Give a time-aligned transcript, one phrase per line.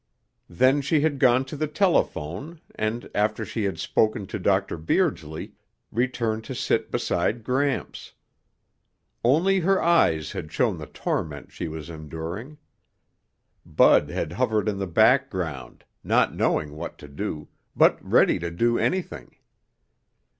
[0.49, 4.75] Then she had gone to the telephone and, after she had spoken to Dr.
[4.79, 5.53] Beardsley,
[5.91, 8.13] returned to sit beside Gramps.
[9.23, 12.57] Only her eyes had shown the torment she was enduring.
[13.63, 18.79] Bud had hovered in the background, not knowing what to do, but ready to do
[18.79, 19.35] anything.